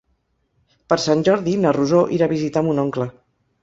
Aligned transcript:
Per 0.93 0.97
Sant 1.03 1.23
Jordi 1.29 1.55
na 1.67 1.77
Rosó 1.79 2.03
irà 2.19 2.31
a 2.31 2.35
visitar 2.37 2.69
mon 2.71 2.87
oncle. 2.89 3.13